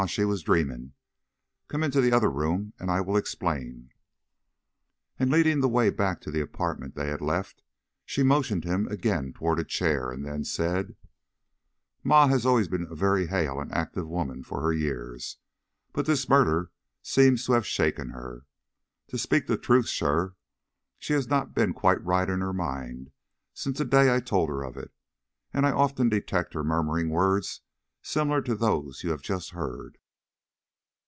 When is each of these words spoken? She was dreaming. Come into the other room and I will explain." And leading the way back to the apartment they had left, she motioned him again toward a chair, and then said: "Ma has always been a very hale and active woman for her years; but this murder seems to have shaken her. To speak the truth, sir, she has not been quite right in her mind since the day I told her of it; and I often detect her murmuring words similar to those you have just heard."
She 0.07 0.25
was 0.25 0.41
dreaming. 0.41 0.93
Come 1.67 1.83
into 1.83 2.01
the 2.01 2.11
other 2.11 2.31
room 2.31 2.73
and 2.79 2.89
I 2.89 3.01
will 3.01 3.15
explain." 3.15 3.91
And 5.19 5.29
leading 5.29 5.59
the 5.59 5.69
way 5.69 5.91
back 5.91 6.21
to 6.21 6.31
the 6.31 6.41
apartment 6.41 6.95
they 6.95 7.07
had 7.09 7.21
left, 7.21 7.61
she 8.03 8.23
motioned 8.23 8.63
him 8.63 8.87
again 8.87 9.31
toward 9.31 9.59
a 9.59 9.63
chair, 9.63 10.09
and 10.09 10.25
then 10.25 10.43
said: 10.43 10.95
"Ma 12.03 12.25
has 12.29 12.47
always 12.47 12.67
been 12.67 12.87
a 12.89 12.95
very 12.95 13.27
hale 13.27 13.59
and 13.59 13.71
active 13.71 14.07
woman 14.07 14.41
for 14.41 14.59
her 14.61 14.73
years; 14.73 15.37
but 15.93 16.07
this 16.07 16.27
murder 16.27 16.71
seems 17.03 17.45
to 17.45 17.51
have 17.53 17.67
shaken 17.67 18.09
her. 18.09 18.47
To 19.09 19.19
speak 19.19 19.45
the 19.45 19.55
truth, 19.59 19.87
sir, 19.87 20.33
she 20.97 21.13
has 21.13 21.27
not 21.27 21.53
been 21.53 21.73
quite 21.75 22.03
right 22.03 22.27
in 22.27 22.41
her 22.41 22.53
mind 22.53 23.11
since 23.53 23.77
the 23.77 23.85
day 23.85 24.13
I 24.15 24.19
told 24.19 24.49
her 24.49 24.63
of 24.63 24.77
it; 24.77 24.89
and 25.53 25.63
I 25.63 25.71
often 25.71 26.09
detect 26.09 26.55
her 26.55 26.63
murmuring 26.63 27.11
words 27.11 27.61
similar 28.03 28.41
to 28.41 28.55
those 28.55 29.03
you 29.03 29.11
have 29.11 29.21
just 29.21 29.51
heard." 29.51 29.99